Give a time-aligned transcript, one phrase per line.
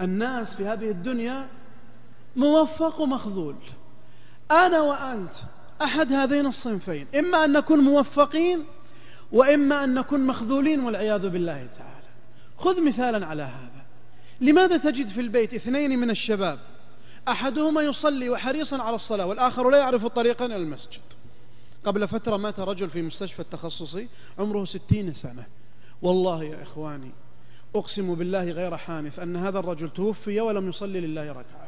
[0.00, 1.48] الناس في هذه الدنيا
[2.36, 3.56] موفق ومخذول.
[4.50, 5.32] أنا وأنت
[5.82, 8.64] أحد هذين الصنفين إما أن نكون موفقين
[9.32, 12.06] وإما أن نكون مخذولين والعياذ بالله تعالى.
[12.58, 13.84] خذ مثالا على هذا.
[14.40, 16.58] لماذا تجد في البيت اثنين من الشباب؟
[17.28, 21.00] أحدهما يصلي وحريصا على الصلاة والآخر لا يعرف طريقا إلى المسجد.
[21.84, 24.08] قبل فترة مات رجل في مستشفى التخصصي
[24.38, 25.46] عمره ستين سنة.
[26.02, 27.10] والله يا إخواني
[27.74, 31.63] أقسم بالله غير حانث أن هذا الرجل توفي ولم يصلي لله ركعة.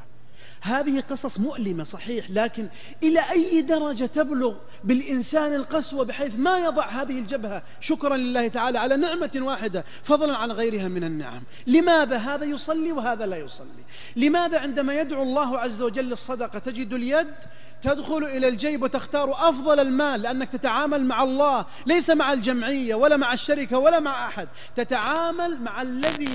[0.60, 2.68] هذه قصص مؤلمة صحيح لكن
[3.02, 8.96] إلى أي درجة تبلغ بالإنسان القسوة بحيث ما يضع هذه الجبهة؟ شكرا لله تعالى على
[8.96, 11.42] نعمة واحدة فضلا عن غيرها من النعم.
[11.66, 13.84] لماذا هذا يصلي وهذا لا يصلي؟
[14.16, 17.34] لماذا عندما يدعو الله عز وجل الصدقة تجد اليد
[17.82, 23.32] تدخل إلى الجيب وتختار أفضل المال؟ لأنك تتعامل مع الله ليس مع الجمعية ولا مع
[23.32, 24.48] الشركة ولا مع أحد.
[24.76, 26.28] تتعامل مع الذي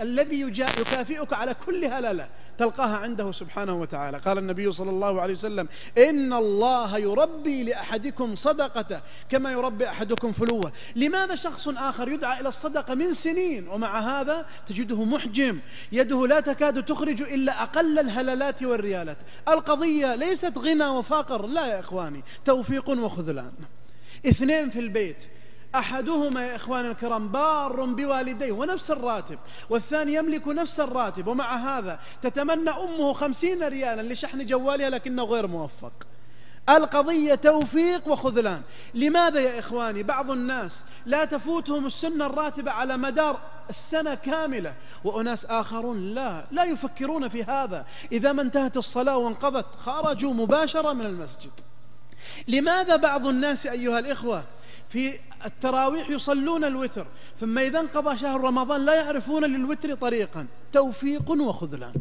[0.00, 2.28] الذي يكافئك على كل هللة
[2.60, 4.18] تلقاها عنده سبحانه وتعالى.
[4.18, 10.72] قال النبي صلى الله عليه وسلم إن الله يربي لأحدكم صدقته كما يربي أحدكم فلوه.
[10.96, 15.58] لماذا شخص آخر يدعى إلى الصدقة من سنين ومع هذا تجده محجم
[15.92, 19.18] يده لا تكاد تخرج إلا أقل الهللات والريالات.
[19.48, 21.46] القضية ليست غنى وفقر.
[21.46, 23.52] لا يا إخواني توفيق وخذلان.
[24.26, 25.24] اثنين في البيت
[25.74, 29.38] أحدهما يا إخوان الكرام بار بوالديه ونفس الراتب
[29.70, 35.92] والثاني يملك نفس الراتب ومع هذا تتمنى أمه خمسين ريالا لشحن جوالها لكنه غير موفق.
[36.68, 38.62] القضية توفيق وخذلان.
[38.94, 43.40] لماذا يا إخواني؟ بعض الناس لا تفوتهم السنة الراتبة على مدار
[43.70, 44.74] السنة كاملة
[45.04, 47.86] وأناس آخرون لا لا يفكرون في هذا.
[48.12, 51.52] إذا ما انتهت الصلاة وانقضت خرجوا مباشرة من المسجد.
[52.48, 54.44] لماذا بعض الناس أيها الإخوة
[54.90, 57.06] في التراويح يصلون الوتر
[57.40, 61.94] ثم إذا انقضى شهر رمضان لا يعرفون للوتر طريقا توفيق وخذلان.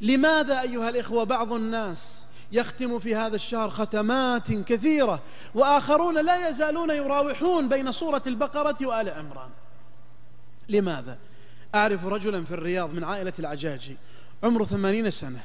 [0.00, 5.22] لماذا أيها الإخوة بعض الناس يختم في هذا الشهر ختمات كثيرة
[5.54, 9.50] وآخرون لا يزالون يراوحون بين سورة البقرة وآل عمران؟
[10.68, 11.18] لماذا؟
[11.74, 13.96] أعرف رجلا في الرياض من عائلة العجاجي
[14.42, 15.44] عمره ثمانين سنة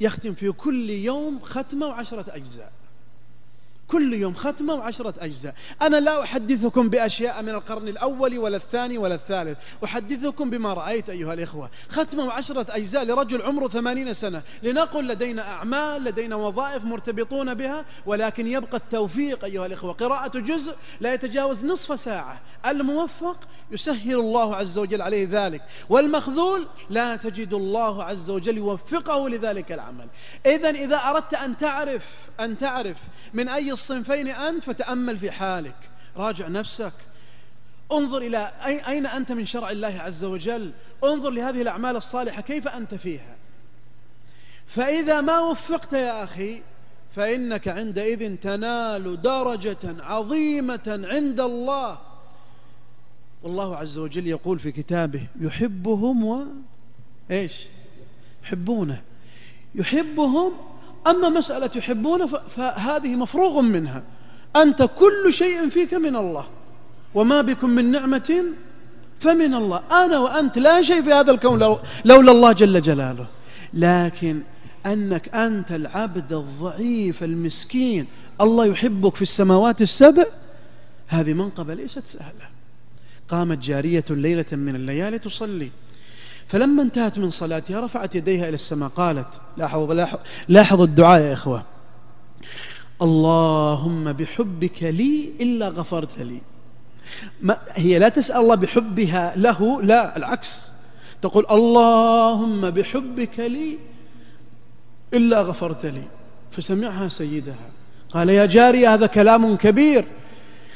[0.00, 2.72] يختم في كل يوم ختمة وعشرة أجزاء.
[3.88, 5.54] كل يوم ختمة وعشرة أجزاء.
[5.82, 9.58] أنا لا أحدثكم بأشياء من القرن الأول ولا الثاني ولا الثالث.
[9.84, 11.70] أحدثكم بما رأيت أيها الإخوة.
[11.88, 14.42] ختمة وعشرة أجزاء لرجل عمره ثمانين سنة.
[14.62, 19.92] لنقل لدينا أعمال لدينا وظائف مرتبطون بها ولكن يبقى التوفيق أيها الإخوة.
[19.92, 22.40] قراءة جزء لا يتجاوز نصف ساعة.
[22.66, 23.36] الموفق
[23.70, 25.62] يسهل الله عز وجل عليه ذلك.
[25.88, 30.06] والمخذول لا تجد الله عز وجل يوفقه لذلك العمل.
[30.46, 32.96] إذا إذا أردت أن تعرف أن تعرف
[33.34, 35.90] من أي الصنفين أنت فتأمل في حالك.
[36.16, 36.92] راجع نفسك.
[37.92, 38.52] انظر إلى
[38.88, 40.72] أين أنت من شرع الله عز وجل.
[41.04, 43.36] انظر لهذه الأعمال الصالحة كيف أنت فيها.
[44.66, 46.62] فإذا ما وفقت يا أخي
[47.16, 51.98] فإنك عندئذ تنال درجة عظيمة عند الله.
[53.42, 56.46] والله عز وجل يقول في كتابه يحبهم و
[57.30, 57.66] إيش؟
[58.44, 59.02] يحبونه.
[59.74, 60.52] يحبهم
[61.10, 64.02] أما مسألة يحبونه فهذه مفروغ منها.
[64.56, 66.48] أنت كل شيء فيك من الله.
[67.14, 68.44] وما بكم من نعمة
[69.20, 69.82] فمن الله.
[69.92, 73.26] أنا وأنت لا شيء في هذا الكون لولا الله جل جلاله.
[73.74, 74.40] لكن
[74.86, 78.06] أنك أنت العبد الضعيف المسكين.
[78.40, 80.24] الله يحبك في السماوات السبع.
[81.08, 82.48] هذه منقبة ليست سهلة.
[83.28, 85.70] قامت جارية ليلة من الليالي تصلي.
[86.48, 90.06] فلما انتهت من صلاتها رفعت يديها إلى السماء قالت لاحظوا
[90.48, 91.64] لاحظوا الدعاء يا إخوة.
[93.02, 96.40] اللهم بحبك لي إلا غفرت لي.
[97.42, 100.72] ما هي لا تسأل الله بحبها له لا العكس.
[101.22, 103.78] تقول اللهم بحبك لي
[105.14, 106.02] إلا غفرت لي.
[106.50, 107.68] فسمعها سيدها.
[108.10, 110.04] قال يا جارية هذا كلام كبير.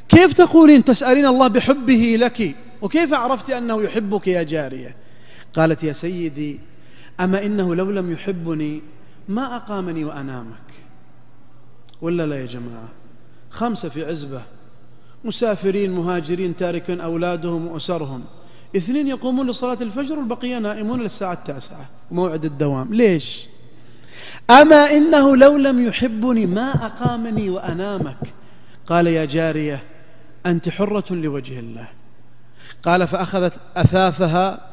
[0.08, 5.01] كيف تقولين تسألين الله بحبه لك؟ وكيف عرفت أنه يحبك يا جارية؟
[5.54, 6.58] قالت يا سيدي
[7.20, 8.82] أما إنه لو لم يحبني
[9.28, 10.72] ما أقامني وأنامك.
[12.00, 12.88] ولا لا يا جماعة
[13.50, 14.42] خمسة في عزبة
[15.24, 18.24] مسافرين مهاجرين تاركين أولادهم وأسرهم
[18.76, 22.94] اثنين يقومون لصلاة الفجر والبقية نائمون للساعة التاسعة وموعد الدوام.
[22.94, 23.46] ليش؟
[24.50, 28.34] أما إنه لو لم يحبني ما أقامني وأنامك.
[28.86, 29.82] قال يا جارية
[30.46, 31.88] أنت حرة لوجه الله.
[32.82, 34.71] قال فأخذت أثاثها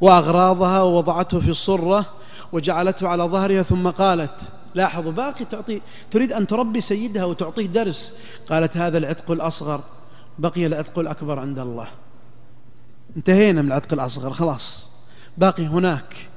[0.00, 2.06] وأغراضها ووضعته في الصرة
[2.52, 4.40] وجعلته على ظهرها ثم قالت
[4.74, 5.80] لاحظوا باقي تعطي
[6.10, 8.16] تريد أن تربي سيدها وتعطيه درس.
[8.48, 9.80] قالت هذا العتق الأصغر
[10.38, 11.88] بقي العتق الأكبر عند الله.
[13.16, 14.90] انتهينا من العتق الأصغر خلاص.
[15.38, 16.28] باقي هناك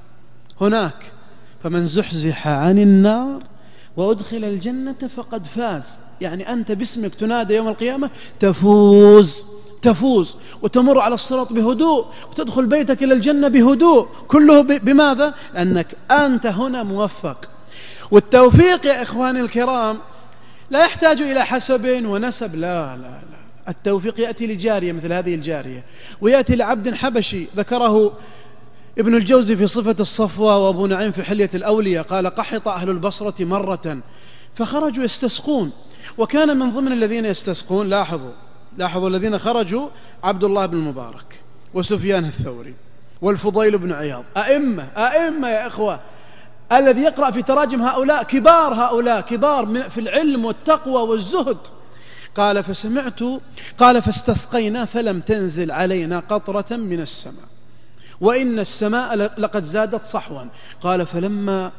[0.61, 1.11] هناك.
[1.63, 3.43] فمن زحزح عن النار
[3.97, 5.99] وأدخل الجنة فقد فاز.
[6.21, 9.45] يعني أنت باسمك تنادى يوم القيامة تفوز.
[9.83, 14.07] تفوز وتمر على الصراط بهدوء وتدخل بيتك إلى الجنة بهدوء.
[14.27, 17.49] كله بماذا؟ لأنك أنت هنا موفق.
[18.11, 19.97] والتوفيق يا إخواني الكرام
[20.69, 22.55] لا يحتاج إلى حسب ونسب.
[22.55, 23.19] لا لا لا.
[23.67, 25.83] التوفيق يأتي لجارية مثل هذه الجارية
[26.21, 28.13] ويأتي لعبد حبشي ذكره
[28.97, 33.97] ابن الجوزي في صفة الصفوة وأبو نعيم في حلية الأولياء قال قحط أهل البصرة مرة.
[34.55, 35.71] فخرجوا يستسقون
[36.17, 38.31] وكان من ضمن الذين يستسقون لاحظوا
[38.77, 39.87] لاحظوا الذين خرجوا؟
[40.23, 41.41] عبد الله بن المبارك
[41.73, 42.73] وسفيان الثوري
[43.21, 44.23] والفضيل بن عياض.
[44.37, 45.99] أئمة أئمة يا إخوة.
[46.71, 51.57] الذي يقرأ في تراجم هؤلاء كبار هؤلاء كبار في العلم والتقوى والزهد.
[52.35, 53.19] قال فسمعت
[53.77, 57.47] قال فاستسقينا فلم تنزل علينا قطرة من السماء.
[58.21, 60.45] وإن السماء لقد زادت صحوا.
[60.81, 61.71] قال فلما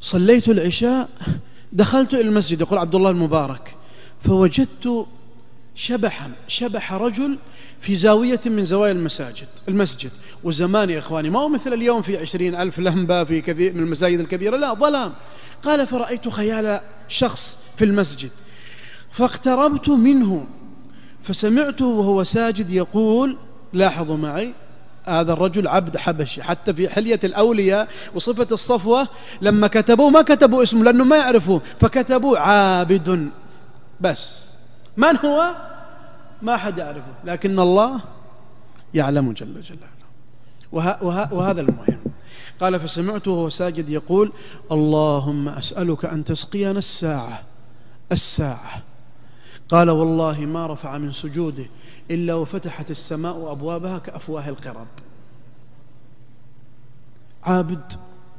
[0.00, 1.08] صليت العشاء
[1.72, 2.60] دخلت إلى المسجد.
[2.60, 3.76] يقول عبد الله المبارك
[4.20, 5.06] فوجدت
[5.74, 7.38] شبحا شبح رجل
[7.80, 10.10] في زاوية من زوايا المساجد المسجد.
[10.44, 14.20] وزمان يا إخواني ما هو مثل اليوم في عشرين ألف لمبة في كثير من المساجد
[14.20, 14.56] الكبيرة.
[14.56, 15.12] لا ظلام.
[15.62, 18.30] قال فرأيت خيال شخص في المسجد
[19.10, 20.46] فاقتربت منه
[21.22, 23.36] فسمعته وهو ساجد يقول
[23.72, 24.54] لاحظوا معي
[25.04, 26.42] هذا الرجل عبد حبشي.
[26.42, 29.08] حتى في حلية الأولياء وصفة الصفوة
[29.42, 33.30] لما كتبوه ما كتبوا اسمه لأنه ما يعرفوه فكتبوا عابد.
[34.00, 34.49] بس.
[35.00, 35.54] من هو؟
[36.42, 38.00] ما حد يعرفه لكن الله
[38.94, 40.00] يعلم جل جلاله.
[40.72, 42.00] وه وه وهذا المهم.
[42.60, 44.32] قال فسمعته وهو ساجد يقول
[44.72, 47.42] اللهم أسألك أن تسقينا الساعة
[48.12, 48.82] الساعة.
[49.68, 51.66] قال والله ما رفع من سجوده
[52.10, 54.86] إلا وفتحت السماء أبوابها كأفواه القرب.
[57.44, 57.92] عابد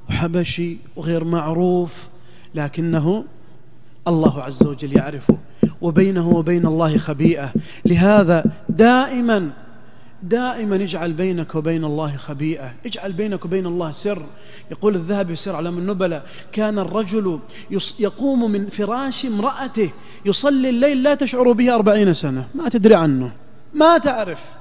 [0.10, 2.08] وحبشي وغير معروف
[2.56, 3.26] لكنه
[4.08, 5.38] الله عز وجل يعرفه.
[5.82, 7.54] وبينه وبين الله خبيئة.
[7.86, 9.50] لهذا دائما
[10.24, 12.74] دائما اجعل بينك وبين الله خبيئة.
[12.86, 14.22] اجعل بينك وبين الله سر.
[14.72, 17.40] يقول الذهبي في سر علم النبلاء كان الرجل
[18.00, 19.90] يقوم من فراش امرأته
[20.26, 22.48] يصلي الليل لا تشعر به أربعين سنة.
[22.56, 23.32] ما تدري عنه.
[23.74, 24.61] ما تعرف.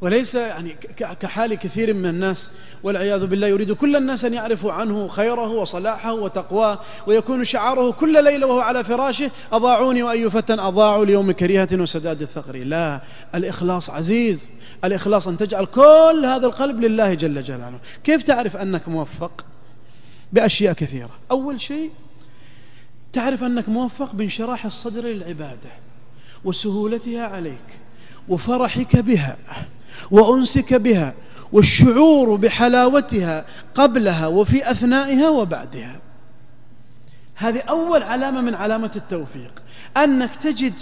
[0.00, 0.74] وليس يعني
[1.20, 2.52] كحال كثير من الناس
[2.82, 8.46] والعياذ بالله يريد كل الناس أن يعرفوا عنه خيره وصلاحه وتقواه ويكون شعاره كل ليلة
[8.46, 13.00] وهو على فراشه أضاعوني وأي فتى أضاعوا ليوم كريهة وسداد الثغر لا
[13.34, 14.52] الإخلاص عزيز
[14.84, 17.78] الإخلاص أن تجعل كل هذا القلب لله جل جلاله.
[18.04, 19.44] كيف تعرف أنك موفق؟
[20.32, 21.10] بأشياء كثيرة.
[21.30, 21.90] أول شيء
[23.12, 25.70] تعرف أنك موفق بانشراح الصدر للعبادة
[26.44, 27.78] وسهولتها عليك
[28.28, 29.36] وفرحك بها.
[30.10, 31.14] وأنسك بها
[31.52, 33.44] والشعور بحلاوتها
[33.74, 36.00] قبلها وفي أثنائها وبعدها.
[37.34, 39.62] هذه أول علامة من علامة التوفيق
[39.96, 40.80] أنك تجد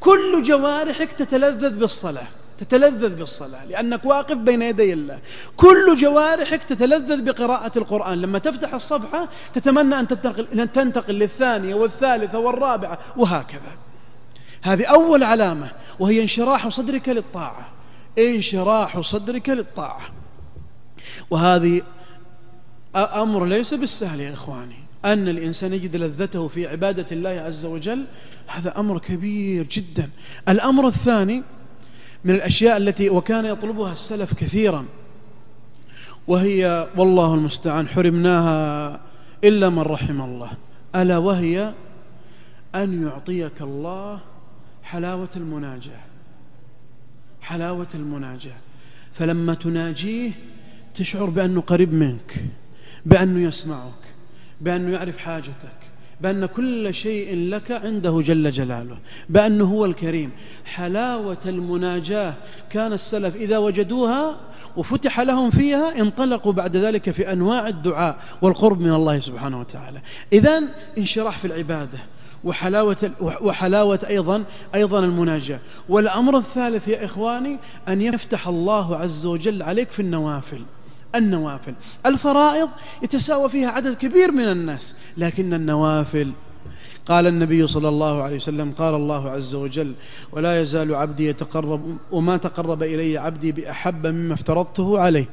[0.00, 2.26] كل جوارحك تتلذذ بالصلاة
[2.58, 5.18] تتلذذ بالصلاة لأنك واقف بين يدي الله.
[5.56, 8.20] كل جوارحك تتلذذ بقراءة القرآن.
[8.20, 13.72] لما تفتح الصفحة تتمنى أن تنتقل, أن تنتقل للثانية والثالثة والرابعة وهكذا.
[14.62, 17.68] هذه أول علامة وهي انشراح صدرك للطاعة.
[18.18, 20.02] انشراح صدرك للطاعة.
[21.30, 21.82] وهذه
[22.96, 24.76] أمر ليس بالسهل يا إخواني.
[25.04, 28.04] أن الإنسان يجد لذته في عبادة الله عز وجل
[28.46, 30.10] هذا أمر كبير جدا.
[30.48, 31.44] الأمر الثاني
[32.24, 34.84] من الأشياء التي وكان يطلبها السلف كثيرا
[36.28, 39.00] وهي والله المستعان حرمناها
[39.44, 40.50] إلا من رحم الله.
[40.96, 41.72] ألا وهي
[42.74, 44.20] أن يعطيك الله
[44.82, 46.11] حلاوة المناجاة.
[47.42, 48.56] حلاوة المناجاة.
[49.12, 50.30] فلما تناجيه
[50.94, 52.44] تشعر بأنه قريب منك
[53.06, 54.14] بأنه يسمعك
[54.60, 55.78] بأنه يعرف حاجتك
[56.20, 60.30] بأن كل شيء لك عنده جل جلاله بأنه هو الكريم.
[60.64, 62.34] حلاوة المناجاة
[62.70, 64.40] كان السلف إذا وجدوها
[64.76, 70.00] وفتح لهم فيها انطلقوا بعد ذلك في أنواع الدعاء والقرب من الله سبحانه وتعالى.
[70.32, 70.68] إذن
[70.98, 71.98] انشراح في العبادة.
[72.44, 74.44] وحلاوة, وحلاوة أيضا
[74.74, 75.60] أيضا المناجاة.
[75.88, 77.58] والأمر الثالث يا إخواني
[77.88, 80.62] أن يفتح الله عز وجل عليك في النوافل.
[81.14, 81.74] النوافل.
[82.06, 82.68] الفرائض
[83.02, 86.32] يتساوى فيها عدد كبير من الناس لكن النوافل.
[87.06, 89.94] قال النبي صلى الله عليه وسلم قال الله عز وجل
[90.32, 95.28] ولا يزال عبدي يتقرب وما تقرب إلي عبدي بأحب مما افترضته عليه.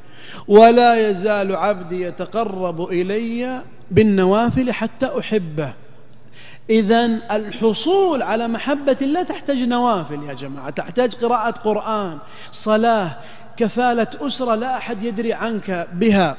[0.47, 3.61] ولا يزال عبدي يتقرب إلي
[3.91, 5.73] بالنوافل حتى أحبه.
[6.69, 12.17] إذا الحصول على محبة الله تحتاج نوافل يا جماعة تحتاج قراءة قرآن
[12.51, 13.11] صلاة
[13.57, 16.37] كفالة أسرة لا أحد يدري عنك بها.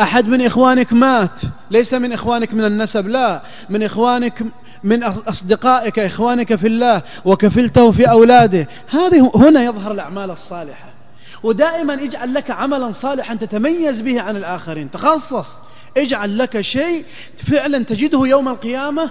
[0.00, 1.40] أحد من إخوانك مات
[1.70, 4.42] ليس من إخوانك من النسب لا من إخوانك
[4.84, 8.68] من أصدقائك إخوانك في الله وكفلته في أولاده.
[8.90, 10.89] هذه هنا يظهر الأعمال الصالحة.
[11.42, 14.90] ودائما اجعل لك عملا صالحا تتميز به عن الآخرين.
[14.90, 15.62] تخصص.
[15.96, 17.04] اجعل لك شيء
[17.46, 19.10] فعلا تجده يوم القيامة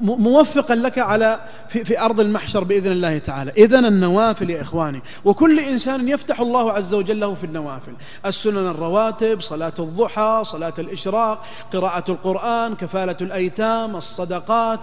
[0.00, 3.52] موفقا لك على في, في أرض المحشر بإذن الله تعالى.
[3.58, 7.92] إذن النوافل يا إخواني وكل إنسان يفتح الله عز وجل له في النوافل.
[8.26, 14.80] السنن الرواتب صلاة الضحى صلاة الإشراق قراءة القرآن كفالة الأيتام الصدقات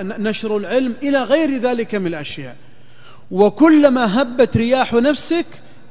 [0.00, 2.56] نشر العلم إلى غير ذلك من الأشياء.
[3.30, 5.46] وكلما هبت رياح نفسك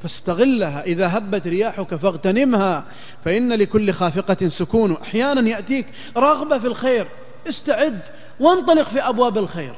[0.06, 0.82] فاستغلها.
[0.82, 2.84] إذا هبت رياحك فاغتنمها
[3.24, 4.96] فإن لكل خافقة سكون.
[5.02, 5.86] أحيانا يأتيك
[6.16, 7.08] رغبة في الخير
[7.48, 8.00] استعد
[8.40, 9.74] وانطلق في أبواب الخير.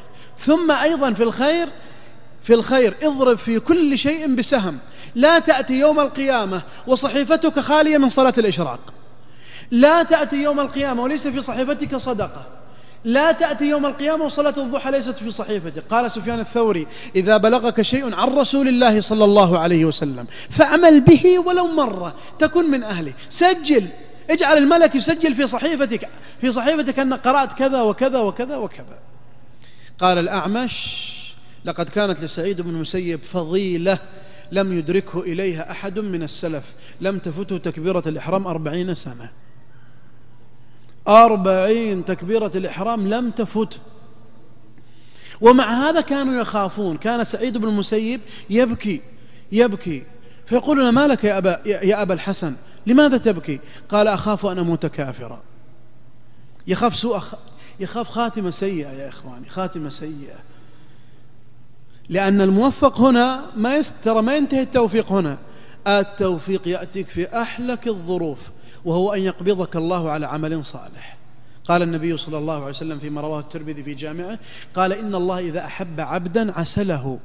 [0.46, 1.68] ثم أيضا في الخير
[2.42, 4.78] في الخير اضرب في كل شيء بسهم.
[5.14, 8.80] لا تأتي يوم القيامة وصحيفتك خالية من صلاة الإشراق.
[9.70, 12.46] لا تأتي يوم القيامة وليس في صحيفتك صدقة.
[13.08, 16.86] لا تأتي يوم القيامة وصلاة الضحى ليست في صحيفتك قال سفيان الثوري
[17.16, 22.70] إذا بلغك شيء عن رسول الله صلى الله عليه وسلم فاعمل به ولو مرة تكن
[22.70, 23.12] من أهله.
[23.28, 23.86] سجل
[24.30, 26.08] اجعل الملك يسجل في صحيفتك
[26.40, 28.98] في صحيفتك أنك قرأت كذا وكذا وكذا وكذا.
[29.98, 31.08] قال الأعمش
[31.64, 33.98] لقد كانت لسعيد بن المسيب فضيلة
[34.52, 36.64] لم يدركه إليها أحد من السلف
[37.00, 39.30] لم تفته تكبيرة الإحرام أربعين سنة.
[41.08, 43.80] أربعين تكبيرة الإحرام لم تفت.
[45.40, 46.96] ومع هذا كانوا يخافون.
[46.96, 49.02] كان سعيد بن المسيب يبكي
[49.52, 50.04] يبكي.
[50.46, 52.54] فيقولون ما لك يا أبا, يا أبا الحسن
[52.86, 55.42] لماذا تبكي؟ قال أخاف أن أموت كافرا.
[56.66, 57.20] يخاف سوء
[57.80, 60.38] يخاف خاتمة سيئة يا إخواني خاتمة سيئة.
[62.08, 65.38] لأن الموفق هنا ما يستر ما ينتهي التوفيق هنا.
[65.86, 68.38] التوفيق يأتيك في أحلك الظروف.
[68.88, 71.16] وهو أن يقبضك الله على عمل صالح.
[71.64, 74.38] قال النبي صلى الله عليه وسلم فيما رواه الترمذي في جامعه
[74.74, 77.18] قال إن الله إذا أحب عبدا عسله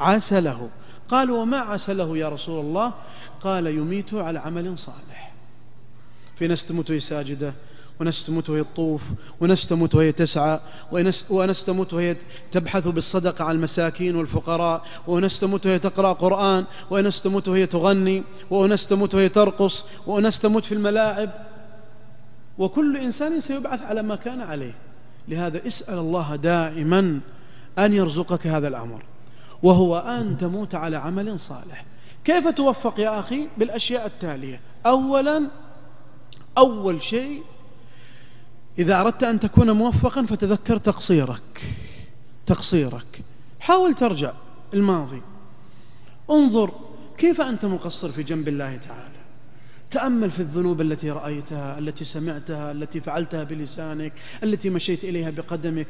[0.00, 0.68] عسله.
[1.08, 2.94] قال وما عسله يا رسول الله؟
[3.40, 5.32] قال يميته على عمل صالح.
[6.38, 7.52] في ناس تموت وهي ساجدة
[8.00, 9.02] وناس تموت وهي تطوف
[9.40, 10.60] وناس تموت وهي تسعى
[11.30, 12.16] وناس تموت وهي
[12.50, 18.86] تبحث بالصدقة على المساكين والفقراء وناس تموت وهي تقرأ قرآن وناس تموت وهي تغني وناس
[18.86, 21.30] تموت وهي ترقص وناس تموت في الملاعب.
[22.58, 24.74] وكل إنسان سيبعث على ما كان عليه.
[25.28, 27.20] لهذا اسأل الله دائما
[27.78, 29.02] أن يرزقك هذا الأمر.
[29.62, 31.84] وهو أن تموت على عمل صالح.
[32.24, 35.42] كيف توفق يا أخي بالأشياء التالية؟ أولا
[36.58, 37.42] أول شيء
[38.78, 41.74] إذا أردت أن تكون موفقا فتذكر تقصيرك.
[42.46, 43.22] تقصيرك.
[43.60, 44.32] حاول ترجع
[44.74, 45.22] الماضي.
[46.30, 46.72] انظر
[47.18, 49.18] كيف أنت مقصر في جنب الله تعالى.
[49.90, 55.86] تأمل في الذنوب التي رأيتها التي سمعتها التي فعلتها بلسانك التي مشيت إليها بقدمك.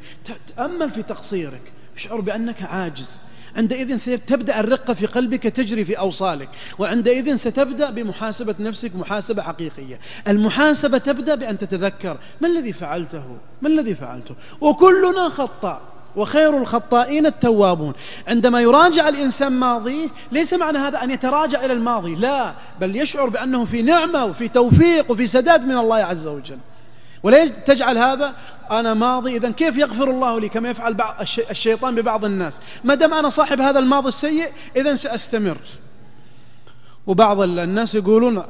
[0.56, 1.72] تأمل في تقصيرك.
[1.96, 3.22] أشعر بأنك عاجز.
[3.56, 9.98] عندئذ ستبدأ الرقة في قلبك تجري في أوصالك وعندئذ ستبدأ بمحاسبة نفسك محاسبة حقيقية.
[10.28, 13.24] المحاسبة تبدأ بأن تتذكر ما الذي فعلته؟
[13.62, 15.80] ما الذي فعلته؟ وكلنا خطأ
[16.16, 17.92] وخير الخطائين التوابون.
[18.28, 23.64] عندما يراجع الإنسان ماضيه ليس معنى هذا أن يتراجع إلى الماضي لا بل يشعر بأنه
[23.64, 26.58] في نعمة وفي توفيق وفي سداد من الله عز وجل.
[27.28, 28.34] ولا تجعل هذا؟
[28.70, 31.14] أنا ماضي إذا كيف يغفر الله لي كما يفعل بعض
[31.50, 35.56] الشيطان ببعض الناس؟ ما دام أنا صاحب هذا الماضي السيء إذا سأستمر.
[37.06, 38.42] وبعض الناس يقولون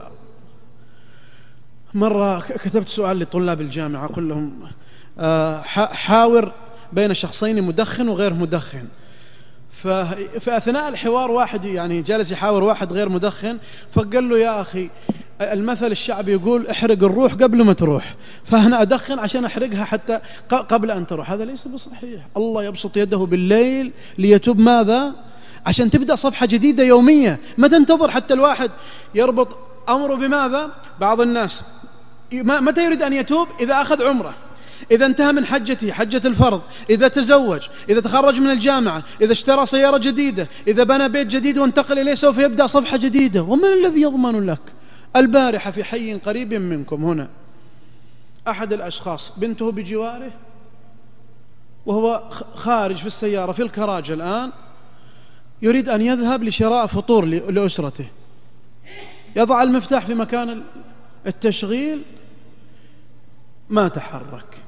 [1.94, 4.70] مرة كتبت سؤال لطلاب الجامعة أقول لهم
[5.18, 5.60] آه،
[5.92, 6.52] حاور
[6.92, 8.88] بين شخصين مدخن وغير مدخن.
[9.82, 13.58] ففي أثناء الحوار واحد يعني جالس يحاور واحد غير مدخن
[13.92, 14.90] فقال له يا أخي
[15.40, 21.06] المثل الشعبي يقول احرق الروح قبل ما تروح فأنا أدخن عشان أحرقها حتى قبل أن
[21.06, 21.30] تروح.
[21.30, 22.20] هذا ليس بصحيح.
[22.36, 25.14] الله يبسط يده بالليل ليتوب ماذا؟
[25.66, 27.38] عشان تبدأ صفحة جديدة يومية.
[27.58, 28.70] ما تنتظر حتى الواحد
[29.14, 29.58] يربط
[29.88, 31.62] أمره بماذا؟ بعض الناس.
[32.32, 34.34] متى يريد أن يتوب؟ إذا أخذ عمرة.
[34.90, 36.62] إذا انتهى من حجته حجة الفرض.
[36.90, 41.98] إذا تزوج إذا تخرج من الجامعة إذا اشترى سيارة جديدة إذا بنى بيت جديد وانتقل
[41.98, 43.42] إليه سوف يبدأ صفحة جديدة.
[43.42, 44.60] ومن الذي يضمن لك؟
[45.16, 47.28] البارحة في حي قريب منكم هنا.
[48.48, 50.32] أحد الأشخاص بنته بجواره
[51.86, 52.22] وهو
[52.54, 54.52] خارج في السيارة في الكراج الآن
[55.62, 58.06] يريد أن يذهب لشراء فطور لأسرته.
[59.36, 60.62] يضع المفتاح في مكان
[61.26, 62.02] التشغيل.
[63.70, 64.67] ما تحرك.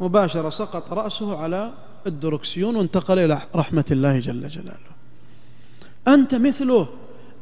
[0.00, 1.70] مباشرة سقط رأسه على
[2.06, 4.88] الدركسيون وانتقل إلى رحمة الله جل جلاله.
[6.08, 6.86] أنت مثله.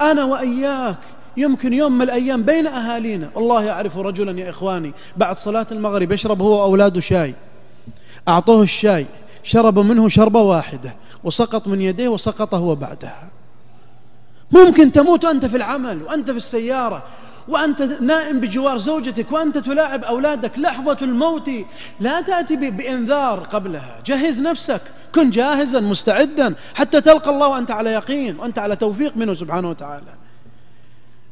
[0.00, 0.98] أنا وإياك.
[1.36, 3.30] يمكن يوم من الأيام بين أهالينا.
[3.34, 7.34] والله يعرف رجلا يا إخواني بعد صلاة المغرب يشرب هو وأولاده شاي.
[8.28, 9.06] أعطوه الشاي.
[9.42, 10.96] شرب منه شربة واحدة.
[11.24, 13.28] وسقط من يديه وسقط هو بعدها.
[14.52, 17.02] ممكن تموت وأنت في العمل وأنت في السيارة.
[17.48, 21.50] وأنت نائم بجوار زوجتك وأنت تلاعب أولادك لحظة الموت
[22.00, 24.02] لا تأتي بإنذار قبلها.
[24.06, 24.80] جهز نفسك
[25.14, 30.14] كن جاهزا مستعدا حتى تلقى الله وأنت على يقين وأنت على توفيق منه سبحانه وتعالى.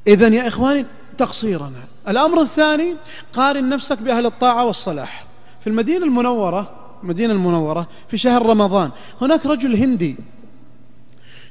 [0.06, 0.86] إذا يا إخواني
[1.18, 1.82] تقصيرنا.
[2.08, 2.96] الأمر الثاني
[3.32, 5.26] قارن نفسك بأهل الطاعة والصلاح.
[5.60, 8.90] في المدينة المنورة المدينة المنورة في شهر رمضان
[9.20, 10.16] هناك رجل هندي.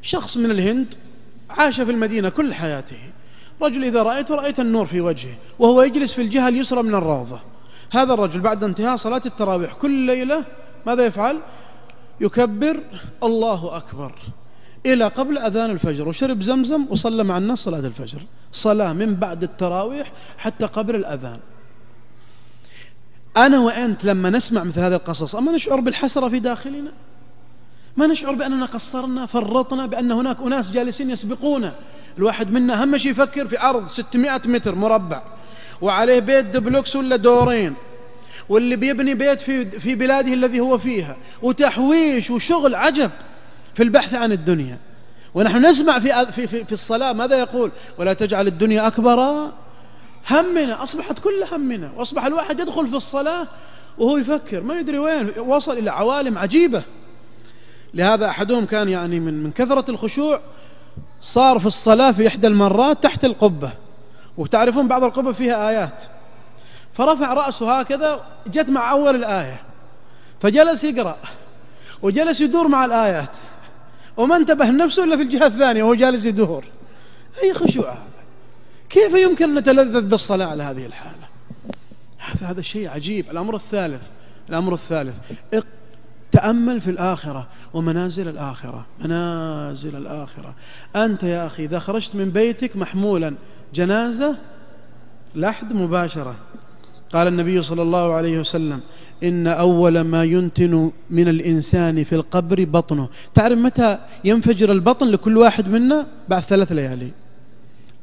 [0.02, 0.94] شخص من الهند
[1.50, 2.98] عاش في المدينة كل حياته.
[3.62, 7.40] رجل إذا رأيته رأيت النور في وجهه وهو يجلس في الجهة اليسرى من الروضة.
[7.92, 10.46] هذا الرجل بعد انتهاء صلاة التراويح كل ليلة
[10.86, 11.40] ماذا يفعل؟
[12.22, 12.80] يكبر
[13.24, 14.12] الله أكبر.
[14.86, 18.20] إلى قبل أذان الفجر وشرب زمزم وصلى مع الناس صلاة الفجر.
[18.52, 21.40] صلاة من بعد التراويح حتى قبل الأذان.
[23.38, 26.92] أنا وأنت لما نسمع مثل هذه القصص أما نشعر بالحسرة في داخلنا؟
[27.98, 31.76] ما نشعر بأننا قصرنا فرطنا بأن هناك أناس جالسين يسبقونا؟
[32.18, 35.22] الواحد منا أهم شيء يفكر في أرض 600 متر مربع
[35.82, 37.74] وعليه بيت دبلوكس ولا دورين
[38.50, 43.12] واللي بيبني بيت في في بلاده الذي هو فيها وتحويش وشغل عجب
[43.76, 44.78] في البحث عن الدنيا.
[45.34, 49.52] ونحن نسمع في في في, في الصلاة ماذا يقول؟ ولا تجعل الدنيا أكبر
[50.30, 53.48] همنا أصبحت كل همنا وأصبح الواحد يدخل في الصلاة
[53.98, 56.84] وهو يفكر ما يدري وين وصل إلى عوالم عجيبة.
[57.94, 60.40] لهذا أحدهم كان يعني من من كثرة الخشوع
[61.24, 63.74] صار في الصلاة في إحدى المرات تحت القبة.
[64.38, 66.04] وتعرفون بعض القبة فيها آيات.
[66.94, 69.62] فرفع رأسه هكذا جت مع أول الآية.
[70.42, 71.18] فجلس يقرأ
[72.02, 73.30] وجلس يدور مع الآيات.
[74.18, 76.66] وما انتبه نفسه إلا في الجهة الثانية وهو جالس يدور.
[77.44, 78.04] أي خشوع هذا؟
[78.90, 81.28] كيف يمكن أن نتلذذ بالصلاة على هذه الحالة؟
[82.18, 83.32] هذا هذا شيء عجيب.
[83.32, 84.02] الأمر الثالث
[84.50, 85.16] الأمر الثالث.
[86.44, 90.56] تأمل في الآخرة ومنازل الآخرة منازل الآخرة.
[90.96, 93.36] أنت يا أخي إذا خرجت من بيتك محمولا
[93.74, 94.38] جنازة
[95.36, 96.36] لحد مباشرة.
[97.14, 98.80] قال النبي صلى الله عليه وسلم
[99.24, 103.10] إن أول ما ينتن من الإنسان في القبر بطنه.
[103.34, 107.12] تعرف متى ينفجر البطن لكل واحد منا؟ بعد ثلاث ليالي.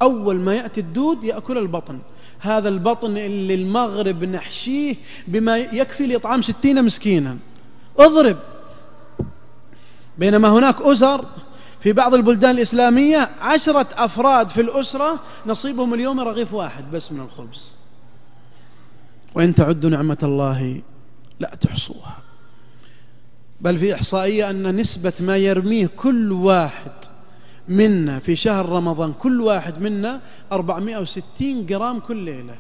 [0.03, 1.98] أول ما يأتي الدود يأكل البطن.
[2.38, 4.94] هذا البطن اللي المغرب نحشيه
[5.29, 7.37] بما يكفي لإطعام ستين مسكينا.
[8.01, 8.37] اضرب.
[10.19, 11.25] بينما هناك أسر
[11.81, 17.77] في بعض البلدان الإسلامية عشرة أفراد في الأسرة نصيبهم اليوم رغيف واحد بس من الخبز.
[19.35, 20.83] وإن تعدوا نعمة الله
[21.41, 22.19] لا تحصوها.
[23.61, 26.93] بل في إحصائية أن نسبة ما يرميه كل واحد
[27.69, 30.21] منا في شهر رمضان كل واحد منا
[30.53, 32.55] 460 جرام كل ليلة.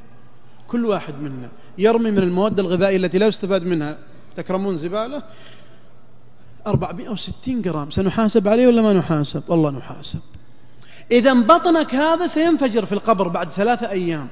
[0.68, 1.48] كل واحد منا
[1.78, 3.98] يرمي من المواد الغذائية التي لا يستفاد منها.
[4.42, 5.22] تكرمون زبالة؟
[6.66, 7.90] 460 جرام.
[7.90, 10.20] سنحاسب عليه ولا ما نحاسب؟ والله نحاسب.
[11.10, 14.28] إذا بطنك هذا سينفجر في القبر بعد ثلاثة أيام.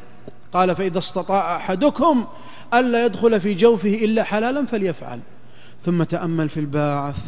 [0.53, 2.27] قال فإذا استطاع أحدكم
[2.75, 5.21] ألا يدخل في جوفه إلا حلالا فليفعل.
[5.85, 7.18] ثم تأمل في الباعث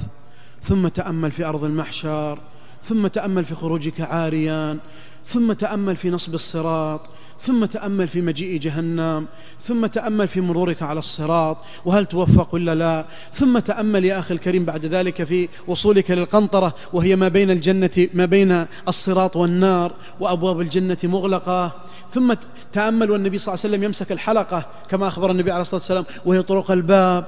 [0.62, 2.38] ثم تأمل في أرض المحشر
[2.84, 4.78] ثم تأمل في خروجك عاريان
[5.26, 7.00] ثم تأمل في نصب الصراط.
[7.46, 9.26] ثم تأمل في مجيء جهنم
[9.64, 14.64] ثم تأمل في مرورك على الصراط وهل توفق ولا لا؟ ثم تأمل يا أخي الكريم
[14.64, 20.98] بعد ذلك في وصولك للقنطرة وهي ما بين الجنة ما بين الصراط والنار وأبواب الجنة
[21.04, 21.72] مغلقة.
[22.14, 22.34] ثم
[22.72, 26.42] تأمل والنبي صلى الله عليه وسلم يمسك الحلقة كما أخبر النبي عليه الصلاة والسلام وهي
[26.42, 27.24] طرق الباب.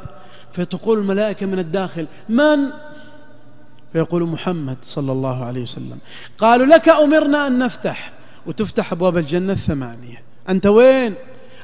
[0.52, 2.58] فتقول الملائكة من الداخل من؟
[3.92, 5.98] فيقول محمد صلى الله عليه وسلم.
[6.38, 8.12] قالوا لك أمرنا أن نفتح.
[8.46, 10.22] وتفتح أبواب الجنة الثمانية.
[10.48, 11.14] أنت وين؟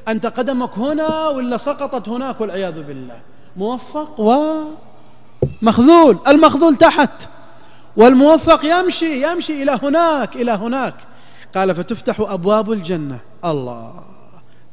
[0.07, 3.19] أنت قدمك هنا ولا سقطت هناك والعياذ بالله؟
[3.57, 4.19] موفق
[5.61, 7.27] ومخذول المخذول تحت.
[7.97, 10.93] والموفق يمشي يمشي إلى هناك إلى هناك.
[11.55, 13.19] قال فتفتح أبواب الجنة.
[13.45, 14.03] الله.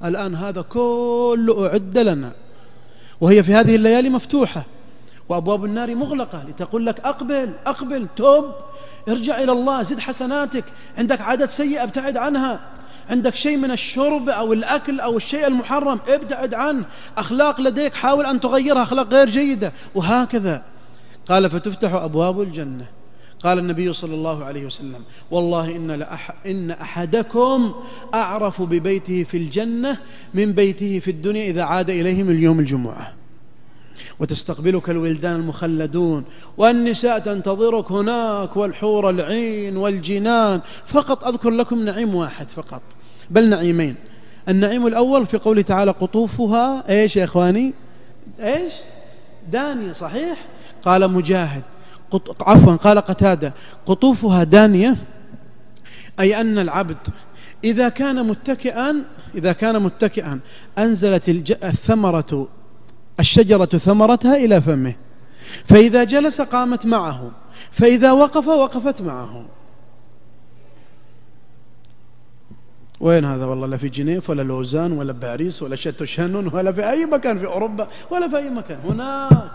[0.04, 2.32] الآن هذا كله أعد لنا.
[3.20, 4.64] وهي في هذه الليالي مفتوحة.
[5.28, 6.44] وأبواب النار مغلقة.
[6.48, 8.44] لتقول لك أقبل أقبل توب.
[9.08, 10.64] ارجع إلى الله زد حسناتك.
[10.98, 12.60] عندك عادة سيئة ابتعد عنها.
[13.10, 16.84] عندك شيء من الشرب أو الأكل أو الشيء المحرم ابتعد عنه.
[17.18, 19.72] أخلاق لديك حاول أن تغيرها أخلاق غير جيدة.
[19.94, 20.62] وهكذا.
[21.28, 22.86] قال فتفتح أبواب الجنة.
[23.40, 27.74] قال النبي صلى الله عليه وسلم والله إن, لأح إن أحدكم
[28.14, 29.98] أعرف ببيته في الجنة
[30.34, 33.12] من بيته في الدنيا إذا عاد إليه من يوم الجمعة.
[34.20, 36.24] وتستقبلك الولدان المخلدون
[36.58, 40.60] والنساء تنتظرك هناك والحور العين والجنان.
[40.86, 42.82] فقط أذكر لكم نعيم واحد فقط
[43.30, 43.94] بل نعيمين.
[44.48, 47.74] النعيم الأول في قوله تعالى قطوفها إيش يا إخواني؟
[48.40, 48.72] إيش؟
[49.52, 50.38] دانية صحيح؟
[50.82, 51.62] قال مجاهد.
[52.10, 52.42] قط...
[52.48, 53.54] عفوا قال قتادة.
[53.86, 54.96] قطوفها دانية
[56.20, 56.96] أي أن العبد
[57.64, 59.04] إذا كان متكئا
[59.34, 60.40] إذا كان متكئا
[60.78, 61.28] أنزلت
[61.64, 62.48] الثمرة
[63.20, 64.94] الشجرة ثمرتها إلى فمه.
[65.64, 67.30] فإذا جلس قامت معه.
[67.70, 69.46] فإذا وقف وقفت معه.
[73.00, 76.90] وين هذا والله؟ لا في جنيف ولا لوزان ولا باريس ولا شاتو شانون ولا في
[76.90, 78.78] أي مكان في أوروبا ولا في أي مكان.
[78.88, 79.50] هناك.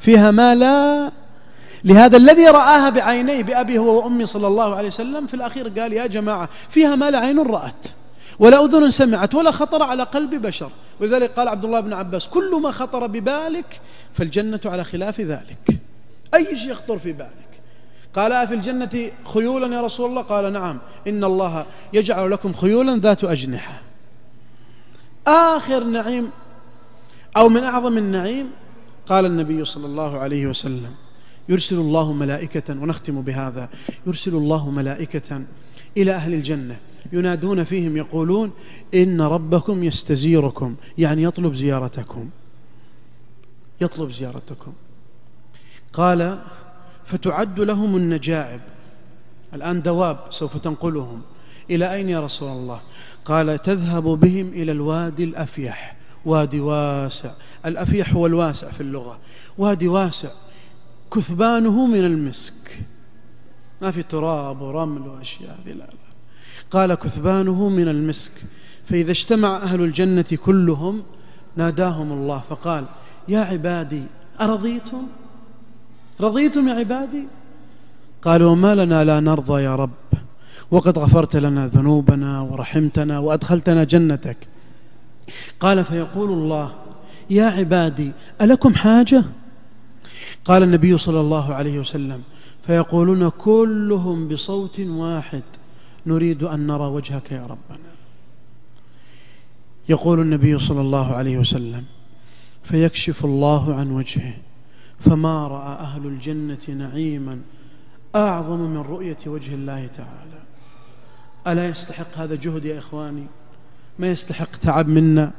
[0.00, 1.12] فيها ما لا.
[1.84, 6.06] لهذا الذي رآها بعينيه بأبي هو وأمي صلى الله عليه وسلم في الأخير قال يا
[6.06, 7.86] جماعة فيها ما لا عين رأت.
[8.38, 10.70] ولا أذن سمعت ولا خطر على قلب بشر.
[11.00, 13.80] ولذلك قال عبد الله بن عباس كل ما خطر ببالك
[14.14, 15.80] فالجنة على خلاف ذلك.
[16.34, 17.60] أي شيء يخطر في بالك؟
[18.14, 20.78] قال في الجنة خيولا يا رسول الله؟ قال نعم.
[21.08, 23.80] إن الله يجعل لكم خيولا ذات أجنحة.
[25.26, 26.30] آخر نعيم
[27.36, 28.50] أو من أعظم النعيم
[29.06, 30.94] قال النبي صلى الله عليه وسلم
[31.48, 33.68] يرسل الله ملائكة ونختم بهذا
[34.06, 35.42] يرسل الله ملائكة
[35.96, 36.76] إلى أهل الجنة.
[37.14, 38.50] ينادون فيهم يقولون
[38.94, 42.30] إن ربكم يستزيركم يعني يطلب زيارتكم.
[43.80, 44.72] يطلب زيارتكم.
[45.92, 46.42] قال
[47.04, 48.60] فتعد لهم النجائب.
[49.54, 51.22] الآن دواب سوف تنقلهم.
[51.70, 52.80] إلى أين يا رسول الله؟
[53.24, 55.96] قال تذهب بهم إلى الوادي الأفيح.
[56.24, 57.30] وادي واسع.
[57.66, 59.18] الأفيح هو الواسع في اللغة.
[59.58, 60.28] وادي واسع.
[61.14, 62.80] كثبانه من المسك.
[63.82, 66.03] ما في تراب ورمل وأشياء لا
[66.74, 68.32] قال كثبانه من المسك.
[68.84, 71.02] فإذا اجتمع أهل الجنة كلهم
[71.56, 72.84] ناداهم الله فقال
[73.28, 74.02] يا عبادي
[74.40, 75.06] أرضيتم؟
[76.20, 77.26] رضيتم يا عبادي؟
[78.22, 79.90] قالوا وما لنا لا نرضى يا رب
[80.70, 84.36] وقد غفرت لنا ذنوبنا ورحمتنا وأدخلتنا جنتك.
[85.60, 86.72] قال فيقول الله
[87.30, 89.24] يا عبادي ألكم حاجة؟
[90.44, 92.22] قال النبي صلى الله عليه وسلم
[92.66, 95.42] فيقولون كلهم بصوت واحد.
[96.06, 97.94] نريد أن نرى وجهك يا ربنا.
[99.88, 101.84] يقول النبي صلى الله عليه وسلم
[102.62, 104.34] فيكشف الله عن وجهه
[105.00, 107.40] فما رأى أهل الجنة نعيما
[108.14, 110.42] أعظم من رؤية وجه الله تعالى.
[111.46, 113.26] ألا يستحق هذا جهد يا إخواني؟
[113.98, 115.32] ما يستحق تعب منا؟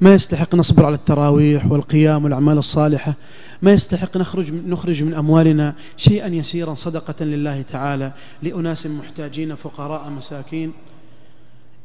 [0.00, 3.14] ما يستحق نصبر على التراويح والقيام والأعمال الصالحة.
[3.62, 10.72] ما يستحق نخرج نخرج من أموالنا شيئا يسيرا صدقة لله تعالى لأناس محتاجين فقراء مساكين.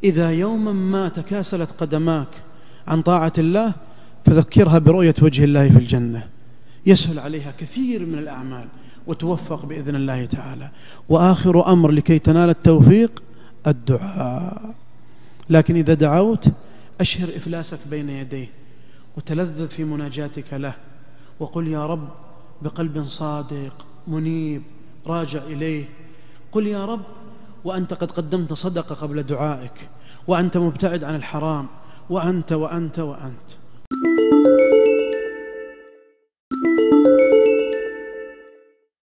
[0.04, 2.28] إذا يوما ما تكاسلت قدماك
[2.88, 3.74] عن طاعة الله
[4.26, 6.28] فذكرها برؤية وجه الله في الجنة.
[6.86, 8.65] يسهل عليها كثير من الأعمال
[9.08, 10.69] وتوفق بإذن الله تعالى.
[11.10, 13.24] وآخر أمر لكي تنال التوفيق
[13.67, 14.76] الدعاء.
[15.50, 16.52] لكن إذا دعوت
[17.01, 18.47] أشهر إفلاسك بين يديه
[19.17, 20.73] وتلذذ في مناجاتك له
[21.39, 22.09] وقل يا رب
[22.61, 24.61] بقلب صادق منيب
[25.07, 25.85] راجع إليه.
[26.51, 27.01] قل يا رب
[27.63, 29.89] وأنت قد قدمت صدقة قبل دعائك
[30.27, 31.67] وأنت مبتعد عن الحرام
[32.09, 33.61] وأنت وأنت وأنت.